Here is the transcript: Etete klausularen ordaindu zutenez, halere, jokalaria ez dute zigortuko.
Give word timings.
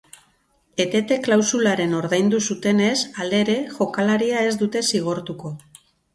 Etete 0.85 1.17
klausularen 1.27 1.93
ordaindu 1.97 2.39
zutenez, 2.47 2.95
halere, 3.25 3.59
jokalaria 3.77 4.43
ez 4.49 4.57
dute 4.65 4.85
zigortuko. 4.91 5.55